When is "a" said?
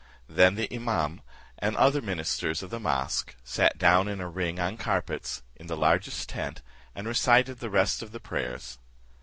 4.19-4.27